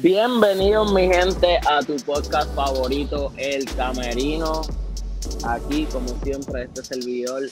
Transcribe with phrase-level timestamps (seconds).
[0.00, 4.62] Bienvenidos mi gente a tu podcast favorito, El Camerino.
[5.44, 7.42] Aquí, como siempre, este servidor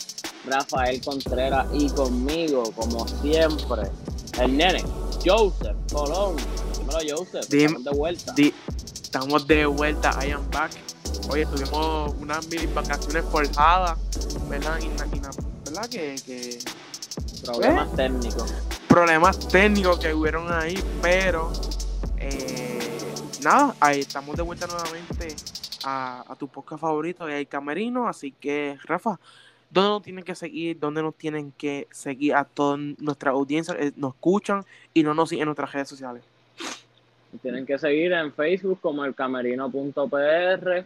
[0.47, 3.83] Rafael Contreras y conmigo, como siempre,
[4.41, 4.83] el nene,
[5.23, 6.37] Joseph Colón.
[6.79, 7.53] Dímelo, Joseph.
[7.53, 8.35] estamos de vuelta.
[9.03, 10.73] estamos de vuelta, I am back.
[11.29, 13.99] Oye, tuvimos unas mini vacaciones forjadas,
[14.49, 14.79] ¿verdad?
[14.81, 14.89] Y,
[15.69, 15.89] ¿verdad?
[15.91, 16.59] Que, que
[17.45, 17.97] Problemas ¿Eh?
[17.97, 18.55] técnicos.
[18.89, 21.53] Problemas técnicos que hubieron ahí, pero
[22.21, 22.79] eh,
[23.43, 25.35] nada, ahí estamos de vuelta nuevamente
[25.85, 28.07] a, tu podcast favorito, el Camerino.
[28.07, 29.19] Así que, Rafa,
[29.71, 30.79] ¿dónde nos tienen que seguir?
[30.79, 33.75] ¿Dónde nos tienen que seguir a toda nuestra audiencia?
[33.79, 36.23] Eh, nos escuchan y no nos siguen en nuestras redes sociales.
[37.43, 40.85] Tienen que seguir en Facebook como el camerino.pr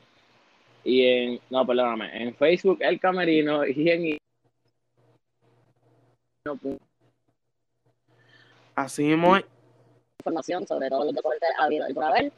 [0.85, 4.19] y en, no, perdóname, en Facebook el camerino y en
[8.75, 9.39] Así mismo.
[10.25, 12.33] Información sobre todos los deportes habido y por haber.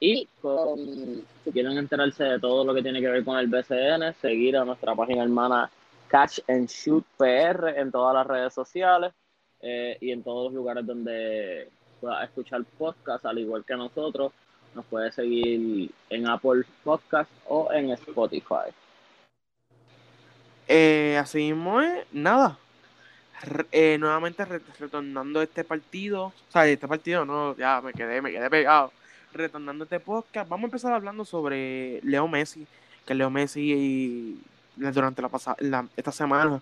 [0.00, 4.12] Y con, si quieren enterarse de todo lo que tiene que ver con el BCN,
[4.20, 5.70] seguir a nuestra página hermana
[6.08, 9.12] Catch and Shoot PR en todas las redes sociales
[9.60, 11.68] eh, y en todos los lugares donde
[12.00, 14.32] pueda escuchar podcast, al igual que nosotros.
[14.74, 18.72] Nos puede seguir en Apple Podcast o en Spotify.
[20.66, 22.58] Eh, así mismo es, nada.
[23.70, 28.50] Eh, nuevamente retornando este partido, o sea, este partido no, ya me quedé, me quedé
[28.50, 28.92] pegado.
[29.32, 32.66] Retornando este podcast, vamos a empezar hablando sobre Leo Messi,
[33.06, 34.40] que Leo Messi
[34.76, 35.56] durante la pasada,
[35.96, 36.60] esta semana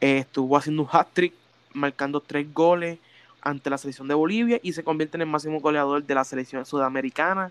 [0.00, 1.32] eh, estuvo haciendo un hat-trick,
[1.72, 2.98] marcando tres goles
[3.40, 6.64] ante la selección de Bolivia y se convierte en el máximo goleador de la selección
[6.66, 7.50] sudamericana,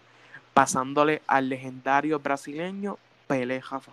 [0.53, 3.91] pasándole al legendario brasileño Pelé Jafa.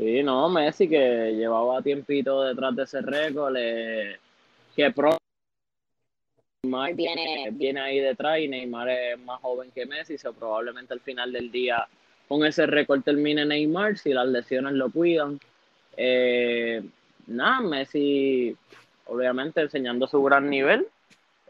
[0.00, 5.18] Sí, no, Messi que llevaba tiempito detrás de ese récord, que pronto
[6.62, 11.00] Neymar viene, viene ahí detrás y Neymar es más joven que Messi, so probablemente al
[11.00, 11.86] final del día
[12.26, 15.38] con ese récord termine Neymar si las lesiones lo cuidan.
[15.98, 16.82] Eh,
[17.26, 18.56] nada, Messi
[19.04, 20.86] obviamente enseñando su gran nivel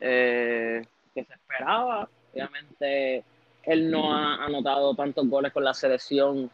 [0.00, 0.84] eh,
[1.14, 2.08] que se esperaba.
[2.32, 3.22] Obviamente
[3.62, 6.50] él no ha anotado tantos goles con la selección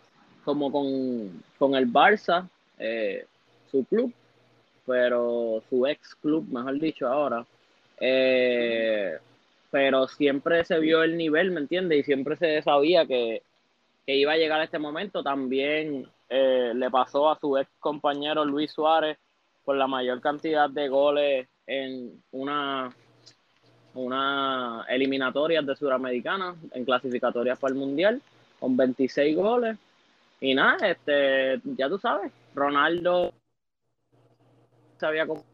[0.46, 2.48] como con, el Barça,
[2.78, 3.26] eh,
[3.68, 4.12] su club,
[4.86, 7.44] pero su ex club, mejor dicho ahora.
[7.98, 9.18] Eh,
[9.72, 11.98] pero siempre se vio el nivel, ¿me entiendes?
[11.98, 13.42] Y siempre se sabía que,
[14.06, 15.24] iba a llegar este momento.
[15.24, 19.18] También eh, le pasó a su ex compañero Luis Suárez
[19.64, 22.94] por la mayor cantidad de goles en una,
[23.94, 28.22] una eliminatoria de Suramericana, en clasificatorias para el Mundial,
[28.60, 29.76] con 26 goles.
[30.41, 33.32] Y nada, este, ya tú sabes, Ronaldo
[34.98, 35.44] sabía como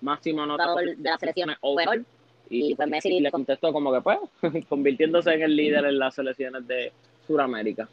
[0.00, 2.04] máximo anotador de la selección overall
[2.50, 4.18] y pues Messi le contestó como que pues,
[4.68, 6.92] convirtiéndose en el líder en las selecciones de
[7.26, 7.88] Sudamérica.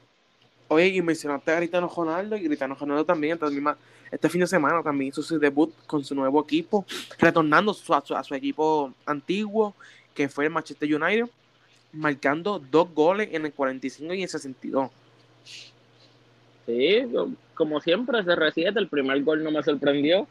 [0.67, 3.37] Oye, y mencionaste a Gritano Ronaldo y Gritano Ronaldo también,
[4.09, 6.85] este fin de semana también hizo su debut con su nuevo equipo,
[7.19, 9.75] retornando a su equipo antiguo,
[10.13, 11.29] que fue el Manchester United
[11.93, 14.89] marcando dos goles en el 45 y el 62.
[16.65, 17.03] Sí,
[17.53, 20.27] como siempre, se 7 el primer gol no me sorprendió.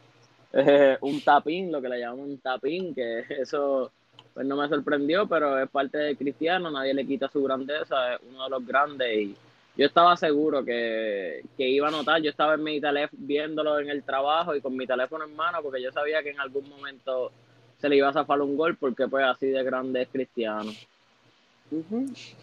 [0.53, 3.91] Eh, un tapín, lo que le llaman un tapín, que eso
[4.33, 8.21] pues no me sorprendió, pero es parte de Cristiano, nadie le quita su grandeza, es
[8.29, 9.35] uno de los grandes y
[9.77, 13.89] yo estaba seguro que, que iba a notar, yo estaba en mi teléfono viéndolo en
[13.89, 17.31] el trabajo y con mi teléfono en mano porque yo sabía que en algún momento
[17.77, 20.71] se le iba a zafar un gol porque pues así de grande es Cristiano.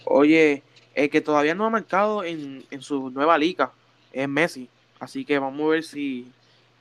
[0.04, 0.62] Oye,
[0.94, 3.72] el que todavía no ha marcado en, su nueva liga
[4.12, 4.68] es Messi.
[4.98, 6.26] Así que vamos a ver si,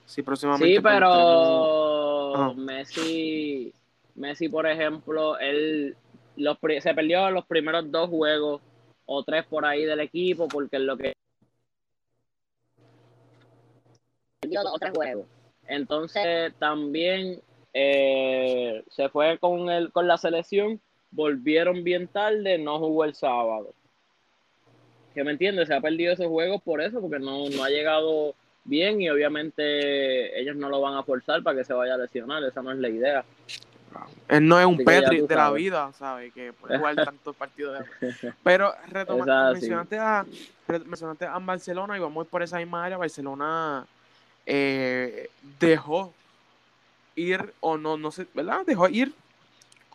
[0.06, 0.76] si próximamente.
[0.76, 3.74] Sí, pero Messi,
[4.16, 5.96] Messi, por ejemplo, él
[6.36, 8.62] los, se perdió los primeros dos juegos
[9.06, 11.14] o tres por ahí del equipo porque es lo que.
[14.40, 15.26] Perdió dos o tres juegos.
[15.68, 17.42] Entonces también
[17.74, 20.82] eh, se fue con, el, con la selección
[21.18, 23.74] volvieron bien tarde, no jugó el sábado.
[25.16, 25.68] ¿Qué me entiendes?
[25.68, 30.40] Se ha perdido esos juegos por eso, porque no, no ha llegado bien y obviamente
[30.40, 32.78] ellos no lo van a forzar para que se vaya a lesionar, esa no es
[32.78, 33.26] la idea.
[34.28, 36.32] Él no es un Petri de la vida, ¿sabes?
[36.34, 37.84] Que puede jugar tantos partidos.
[38.44, 40.24] Pero retomando, mencionaste a,
[40.86, 42.98] mencionaste a Barcelona y vamos por esa misma área.
[42.98, 43.88] Barcelona
[44.46, 46.14] eh, dejó
[47.16, 48.64] ir, o no, no sé, ¿verdad?
[48.68, 49.16] Dejó ir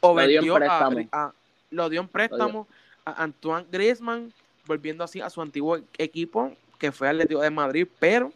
[0.03, 1.09] o lo dio en préstamo.
[1.13, 1.33] A,
[1.71, 2.69] lo dio en préstamo
[3.05, 4.33] a Antoine Griezmann,
[4.67, 8.33] volviendo así a su antiguo equipo, que fue Atlético de Madrid, pero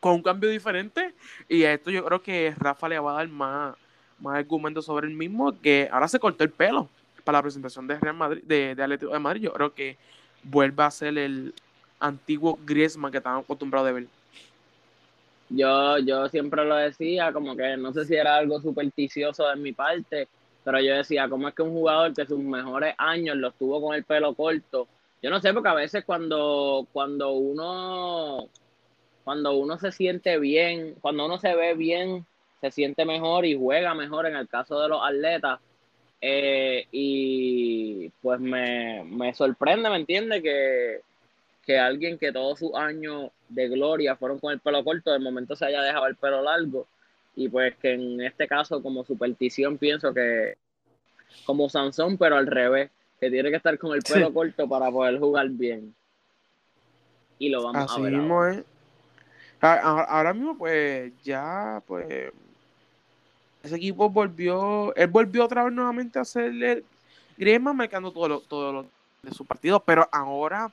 [0.00, 1.14] con un cambio diferente.
[1.48, 3.76] Y a esto yo creo que Rafa le va a dar más,
[4.18, 6.88] más argumentos sobre el mismo, que ahora se cortó el pelo
[7.24, 9.42] para la presentación de Real Madrid, de, de Atlético de Madrid.
[9.42, 9.96] Yo creo que
[10.42, 11.54] vuelve a ser el
[12.00, 14.06] antiguo Griezmann que estaban acostumbrados de ver.
[15.50, 19.72] Yo, yo siempre lo decía, como que no sé si era algo supersticioso de mi
[19.72, 20.28] parte,
[20.64, 23.94] pero yo decía, ¿cómo es que un jugador que sus mejores años los tuvo con
[23.94, 24.86] el pelo corto?
[25.22, 28.48] Yo no sé, porque a veces cuando, cuando uno
[29.28, 32.24] cuando uno se siente bien, cuando uno se ve bien,
[32.62, 35.60] se siente mejor y juega mejor en el caso de los atletas.
[36.22, 40.42] Eh, y pues me, me, sorprende, ¿me entiende?
[40.42, 41.00] Que,
[41.66, 45.54] que alguien que todos sus años de gloria fueron con el pelo corto, de momento
[45.54, 46.86] se haya dejado el pelo largo.
[47.38, 50.56] Y pues que en este caso, como superstición, pienso que
[51.46, 52.90] como Sansón, pero al revés,
[53.20, 55.94] que tiene que estar con el pelo corto para poder jugar bien.
[57.38, 58.12] Y lo vamos a ver.
[58.12, 58.42] Mismo
[59.60, 62.32] Ahora mismo, pues, ya, pues,
[63.62, 66.82] ese equipo volvió, él volvió otra vez nuevamente a hacerle
[67.36, 68.86] Griezmann marcando todo lo, todo lo
[69.22, 70.72] de su partido, pero ahora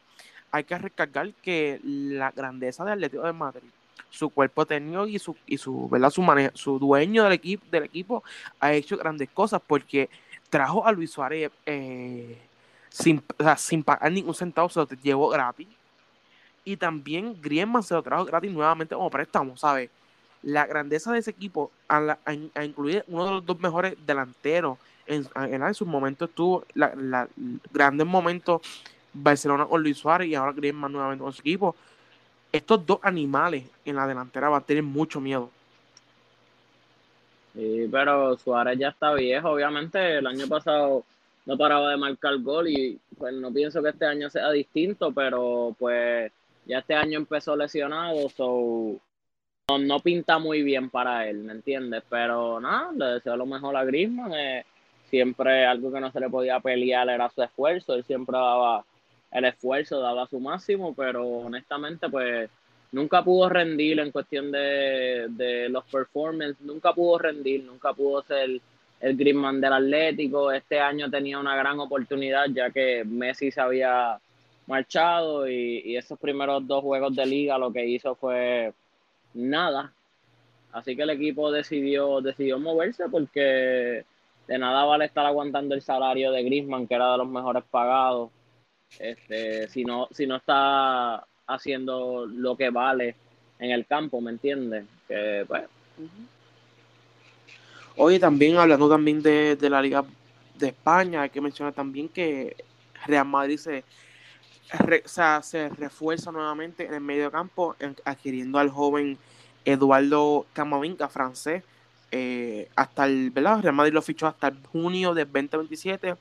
[0.50, 3.70] hay que recargar que la grandeza del Atlético de Madrid,
[4.10, 6.12] su cuerpo técnico y su, y su, ¿verdad?
[6.54, 8.24] su, dueño del equipo, del equipo
[8.60, 10.10] ha hecho grandes cosas porque
[10.50, 12.38] trajo a Luis Suárez eh,
[12.90, 13.22] sin,
[13.58, 15.68] sin pagar ningún centavo, se lo llevó gratis
[16.66, 19.90] y también Griezmann se lo trajo gratis nuevamente como préstamo, ¿sabes?
[20.42, 22.18] La grandeza de ese equipo a,
[22.64, 27.28] incluir uno de los dos mejores delanteros en, en, su momento estuvo la, la,
[27.72, 28.62] grandes momentos
[29.14, 31.76] Barcelona con Luis Suárez y ahora Griezmann nuevamente con su equipo.
[32.56, 35.50] Estos dos animales en la delantera van a tener mucho miedo.
[37.54, 41.04] Sí, pero Suárez ya está viejo, obviamente el año pasado
[41.46, 45.76] no paraba de marcar gol y pues no pienso que este año sea distinto, pero
[45.78, 46.32] pues
[46.66, 49.02] ya este año empezó lesionado, so
[49.78, 52.04] no, pinta muy bien para él, ¿me entiendes?
[52.10, 54.34] Pero nada, le deseo lo mejor a Griezmann.
[54.34, 54.64] Eh,
[55.10, 58.86] siempre algo que no se le podía pelear era su esfuerzo, él siempre daba
[59.36, 62.50] el esfuerzo, daba su máximo, pero honestamente pues
[62.92, 68.62] nunca pudo rendir en cuestión de, de los performances, nunca pudo rendir, nunca pudo ser
[69.02, 70.52] el Griezmann del Atlético.
[70.52, 74.20] Este año tenía una gran oportunidad ya que Messi se había
[74.68, 78.74] marchado y, esos primeros dos juegos de liga lo que hizo fue
[79.34, 79.94] nada.
[80.72, 84.06] Así que el equipo decidió, decidió moverse porque
[84.48, 88.30] de nada vale estar aguantando el salario de Griezmann, que era de los mejores pagados,
[89.00, 93.16] este, si, no, si no está haciendo lo que vale
[93.60, 94.86] en el campo, ¿me entiendes?
[95.08, 95.64] Que, pues...
[97.98, 100.04] Oye, también hablando también de, de la Liga
[100.56, 102.56] de España, hay que mencionar también que
[103.06, 103.84] Real Madrid se
[105.06, 109.18] se refuerza nuevamente en el medio campo, adquiriendo al joven
[109.64, 111.64] Eduardo Camavinga, francés,
[112.12, 113.62] eh, hasta el, ¿verdad?
[113.62, 116.16] Real Madrid lo fichó hasta el junio de 2027.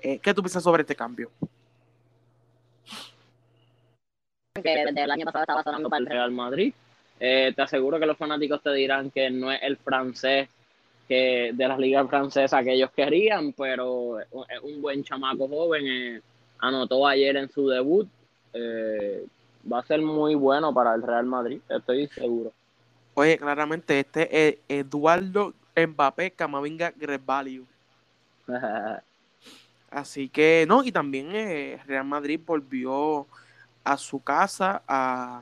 [0.00, 1.30] Eh, ¿Qué tú piensas sobre este cambio?
[4.54, 6.72] Que desde el año pasado estaba sonando para el Real Madrid.
[7.18, 10.48] Eh, te aseguro que los fanáticos te dirán que no es el francés
[11.08, 14.26] que de las ligas francesas que ellos querían, pero es
[14.62, 16.20] un buen chamaco joven
[16.58, 18.08] anotó ayer en su debut.
[18.52, 19.24] Eh,
[19.70, 22.52] va a ser muy bueno para el Real Madrid, estoy seguro.
[23.14, 27.64] Oye, claramente este es Eduardo Mbappé Camavinga Grevalio.
[29.96, 33.26] Así que, no, y también eh, Real Madrid volvió
[33.82, 35.40] a su casa, a,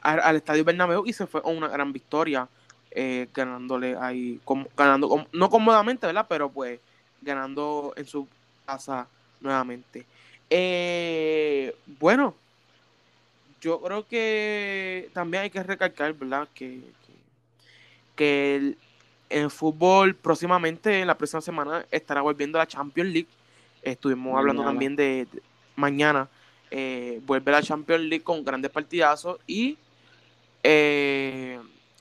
[0.00, 2.48] al Estadio Bernabéu y se fue con una gran victoria,
[2.90, 4.40] eh, ganándole ahí,
[4.74, 6.24] ganando, no cómodamente, ¿verdad?
[6.26, 6.80] Pero pues
[7.20, 8.26] ganando en su
[8.64, 9.06] casa
[9.42, 10.06] nuevamente.
[10.48, 12.34] Eh, bueno,
[13.60, 16.48] yo creo que también hay que recalcar, ¿verdad?
[16.54, 16.80] Que,
[18.16, 18.78] que, el,
[19.50, 23.28] fútbol próximamente, en la próxima semana, estará volviendo a la Champions League.
[23.82, 25.26] Estuvimos hablando también de,
[25.76, 26.28] mañana.
[26.70, 29.78] Eh, vuelve la Champions League con grandes partidazos y
[30.62, 31.60] eh,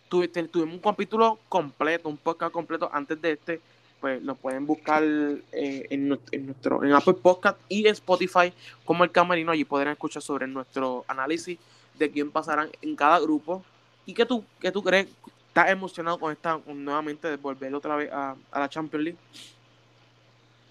[0.09, 3.61] tuvimos un capítulo completo, un podcast completo antes de este
[4.01, 8.53] pues lo pueden buscar eh, en, nuestro en Apple Podcast y en Spotify
[8.83, 9.51] como el camerino.
[9.51, 11.57] Allí podrán escuchar sobre nuestro análisis
[11.97, 13.63] de quién pasarán en cada grupo.
[14.05, 15.07] ¿Y qué tú, qué tú crees?
[15.55, 19.19] ¿Estás emocionado con esta nuevamente de volver otra vez a, la Champions League?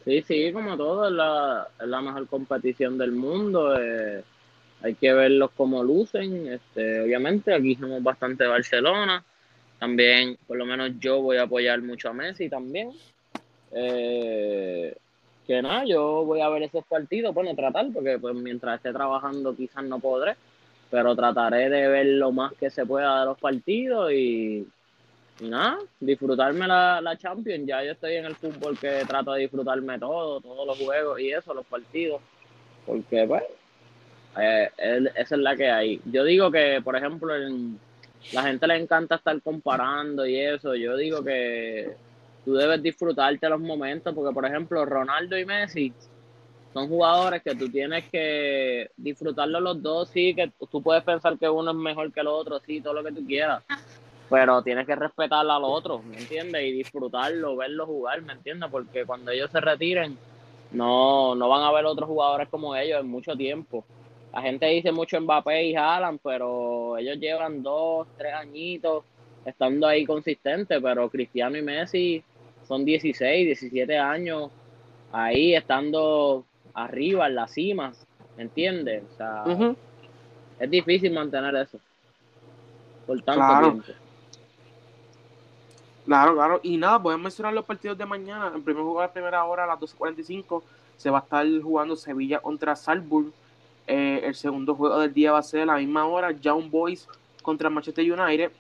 [0.05, 3.81] Sí, sí, como todo, es la, la mejor competición del mundo.
[3.81, 4.23] Eh,
[4.83, 6.49] hay que verlos como lucen.
[6.49, 9.25] Este, obviamente, aquí somos bastante Barcelona.
[9.79, 12.93] También, por lo menos yo voy a apoyar mucho a Messi también.
[13.73, 14.95] Eh,
[15.47, 19.57] que nada, yo voy a ver esos partidos, bueno, tratar, porque pues mientras esté trabajando
[19.57, 20.37] quizás no podré,
[20.95, 24.65] pero trataré de ver lo más que se pueda de los partidos y,
[25.41, 27.67] Y nada, disfrutarme la, la Champions.
[27.67, 31.33] Ya yo estoy en el fútbol que trato de disfrutarme todo, todos los juegos y
[31.33, 32.21] eso, los partidos.
[32.87, 33.43] Porque, pues,
[34.39, 34.71] eh,
[35.17, 36.01] esa es la que hay.
[36.05, 37.77] Yo digo que, por ejemplo, en,
[38.33, 40.77] la gente le encanta estar comparando y eso.
[40.77, 41.97] Yo digo que
[42.45, 45.93] tú debes disfrutarte los momentos, porque, por ejemplo, Ronaldo y Messi
[46.75, 51.49] son jugadores que tú tienes que disfrutarlos los dos, sí, que tú puedes pensar que
[51.49, 53.63] uno es mejor que el otro, sí, todo lo que tú quieras,
[54.29, 56.65] pero tienes que respetar al otro, ¿me entiendes?
[56.65, 58.69] Y disfrutarlo, verlo jugar, ¿me entiendes?
[58.73, 60.19] Porque cuando ellos se retiren,
[60.73, 63.85] no, no van a haber otros jugadores como ellos en mucho tiempo.
[64.33, 69.05] La gente dice mucho Mbappé y Haaland, pero ellos llevan dos, tres añitos
[69.45, 72.25] estando ahí consistentes, pero Cristiano y Messi
[72.67, 74.51] son 16, 17 años
[75.13, 77.93] ahí estando arriba, en la cima,
[78.37, 79.05] ¿me entiendes?
[79.13, 79.45] O sea,
[80.59, 81.79] es difícil mantener eso
[83.07, 83.73] por tanto claro.
[83.73, 83.93] tiempo.
[86.05, 86.61] Claro, claro.
[86.63, 88.53] Y nada, voy a mencionar los partidos de mañana.
[88.55, 90.63] En primer juego de primera hora a las 12.45
[90.97, 93.33] se va a estar jugando Sevilla contra Salzburg.
[93.87, 97.09] Eh, el segundo juego del día va a ser a la misma hora, Young Boys
[97.43, 98.53] contra Manchester United.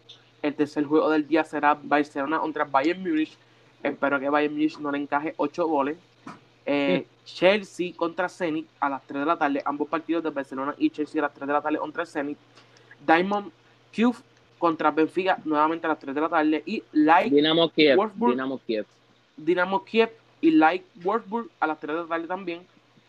[0.43, 3.37] El tercer juego del día será Barcelona contra Bayern Munich.
[3.83, 5.97] Espero que Bayern Munich no le encaje 8 goles.
[6.67, 9.63] Eh, Chelsea contra Zenit a las 3 de la tarde.
[9.65, 12.39] Ambos partidos de Barcelona y Chelsea a las 3 de la tarde contra Zenit.
[13.07, 13.51] Diamond
[13.95, 14.17] Cube
[14.59, 16.63] contra Benfica nuevamente a las 3 de la tarde.
[16.67, 17.99] Y Light Dinamo Kiev.
[18.15, 18.87] Dinamo Kiev.
[19.37, 22.67] Dinamo Kiev y Light Wolfsburg a las 3 de la tarde también.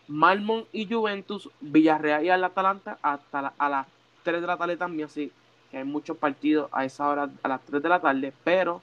[0.08, 3.86] Malmon y Juventus, Villarreal y el Atalanta hasta a las
[4.22, 5.06] 3 de la tarde también.
[5.06, 5.30] Así
[5.70, 8.32] que hay muchos partidos a esa hora, a las 3 de la tarde.
[8.44, 8.80] Pero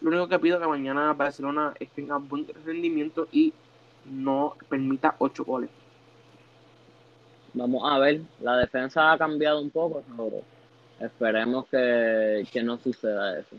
[0.00, 3.52] lo único que pido es que mañana Barcelona tenga buen rendimiento y
[4.06, 5.70] no permita 8 goles.
[7.52, 10.42] Vamos a ver, la defensa ha cambiado un poco, pero
[11.00, 13.56] esperemos que, que no suceda eso.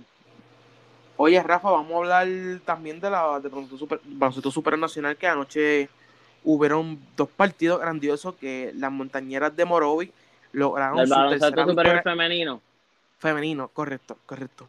[1.18, 2.28] Oye, Rafa, vamos a hablar
[2.66, 5.90] también de la de baloncesto super, nacional que anoche
[6.44, 10.12] hubieron dos partidos grandiosos que las montañeras de Morovi
[10.52, 12.62] lograron el baloncesto superior femenino.
[13.18, 14.68] Femenino, correcto, correcto.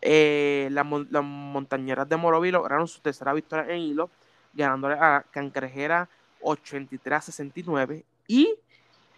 [0.00, 4.10] Eh, las, las, montañeras de Morovi lograron su tercera victoria en hilo
[4.52, 6.08] ganándole a Cancrejera
[6.40, 8.04] 83 a 69.
[8.26, 8.54] Y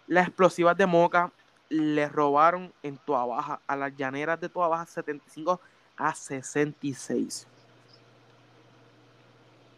[0.07, 1.31] las explosivas de Moca
[1.69, 5.59] le robaron en Tua Baja a las llaneras de Tua Baja 75
[5.97, 7.47] a 66.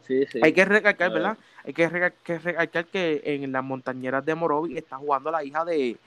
[0.07, 0.39] Sí, sí.
[0.43, 1.37] Hay que recalcar, ¿verdad?
[1.63, 5.97] Hay que recalcar, que en las montañeras de Morovi está jugando la hija de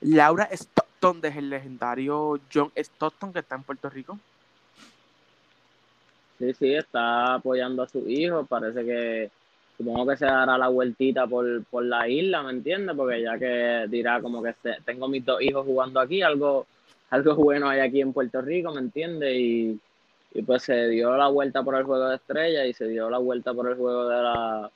[0.00, 4.18] Laura Stockton, del legendario John Stockton, que está en Puerto Rico.
[6.38, 8.44] Sí, sí, está apoyando a su hijo.
[8.46, 9.30] Parece que
[9.76, 12.96] supongo que se dará la vueltita por, la isla, ¿me entiendes?
[12.96, 14.54] Porque ya que dirá como que
[14.84, 16.66] tengo mis dos hijos jugando aquí, algo,
[17.10, 19.34] algo bueno hay aquí en Puerto Rico, ¿me entiendes?
[19.36, 19.80] Y,
[20.46, 23.52] pues se dio la vuelta por el juego de estrella y se dio la vuelta
[23.54, 24.70] por el juego de la,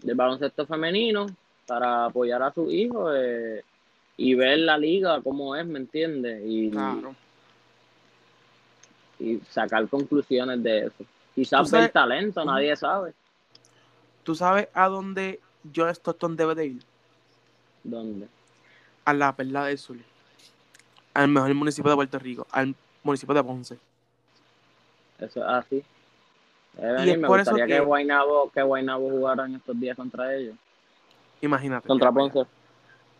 [0.00, 1.26] del baloncesto femenino
[1.66, 3.62] para apoyar a su hijo eh,
[4.16, 6.40] y ver la liga como es, ¿me entiendes?
[6.46, 7.14] Y, claro
[9.18, 11.04] y sacar conclusiones de eso.
[11.34, 13.12] Quizás ver talento, nadie sabe.
[14.22, 15.40] ¿Tú sabes a dónde
[15.74, 16.82] John Stockton debe de ir?
[17.84, 18.26] ¿Dónde?
[19.04, 19.96] A la Perla del Sur.
[21.14, 23.78] Al mejor municipio de Puerto Rico, al municipio de Ponce.
[25.18, 25.84] Eso es así.
[26.78, 29.96] y es me por gustaría eso que, que Guaynabo, que Guaynabo jugara en estos días
[29.96, 30.56] contra ellos.
[31.40, 31.86] Imagínate.
[31.86, 32.46] Contra Ponce.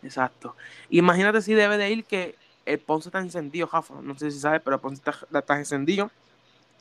[0.03, 0.55] Exacto.
[0.89, 2.35] Imagínate si debe de ir que
[2.67, 4.01] el Ponce está encendido, Jafa.
[4.01, 5.01] No sé si sabes, pero el Ponce
[5.33, 6.11] está, encendido.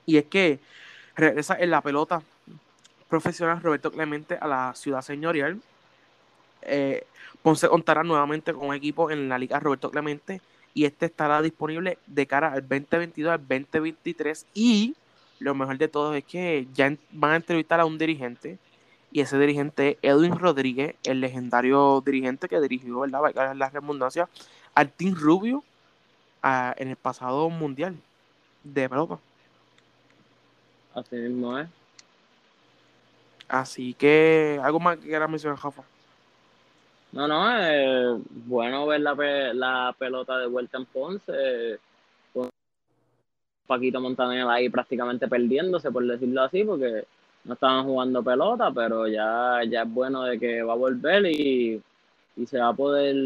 [0.05, 0.59] Y es que
[1.15, 2.23] regresa en la pelota
[3.09, 5.61] profesional Roberto Clemente a la ciudad señorial.
[6.63, 7.07] Eh,
[7.43, 10.41] Ponce contará nuevamente con un equipo en la Liga Roberto Clemente
[10.75, 14.97] y este estará disponible de cara al 2022 al 2023 y
[15.39, 18.59] lo mejor de todo es que ya van a entrevistar a un dirigente
[19.13, 23.55] y ese dirigente es Edwin Rodríguez, el legendario dirigente que dirigió, ¿verdad?
[23.55, 24.29] la redundancia,
[24.75, 25.63] al Team Rubio
[26.43, 27.97] en el pasado mundial
[28.63, 29.19] de pelota.
[30.95, 31.69] Así mismo es.
[33.49, 35.83] Así que, ¿algo más que quieras mencionar, Jafa?
[37.13, 39.15] No, no, es bueno ver la,
[39.55, 41.79] la pelota de vuelta en Ponce.
[42.33, 42.51] Con
[43.67, 47.05] Paquito Montaner ahí prácticamente perdiéndose, por decirlo así, porque
[47.45, 51.81] no estaban jugando pelota, pero ya, ya es bueno de que va a volver y
[52.37, 53.17] y se va a poder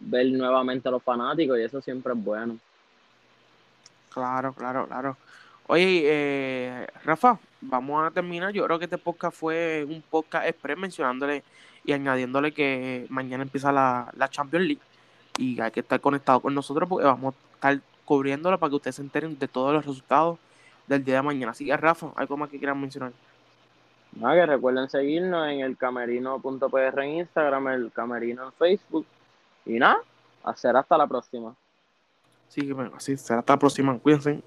[0.00, 2.58] ver nuevamente a los fanáticos y eso siempre es bueno.
[4.10, 5.16] Claro, claro, claro.
[5.66, 8.52] Oye, eh, Rafa, vamos a terminar.
[8.52, 11.42] Yo creo que este podcast fue un podcast express mencionándole
[11.84, 14.82] y añadiéndole que mañana empieza la, la Champions League
[15.38, 18.96] y hay que estar conectado con nosotros porque vamos a estar cubriéndolo para que ustedes
[18.96, 20.38] se enteren de todos los resultados
[20.86, 21.52] del día de mañana.
[21.52, 23.12] Así que, Rafa, ¿algo más que quieran mencionar?
[24.16, 29.06] Nada, que recuerden seguirnos en el camerino.pr en Instagram, el camerino en Facebook.
[29.66, 29.98] Y nada,
[30.44, 31.54] hacer hasta la próxima.
[32.48, 33.98] Sí, bueno, así será hasta la próxima.
[33.98, 34.42] Cuídense.